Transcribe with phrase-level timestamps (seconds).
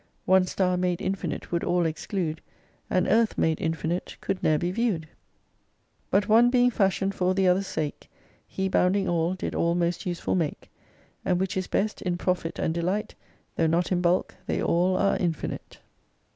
[0.25, 2.41] One star made infinite would all exclude.
[2.89, 5.07] An earth made infinite could ne'er^be viewed:
[6.09, 8.09] 173 But one being fashioned for the other's sake,
[8.47, 10.71] He, bounding all, did all most useful make:
[11.23, 13.13] And which is best, in profit and delight
[13.57, 15.77] Tho' not in bulk, they all are infinite.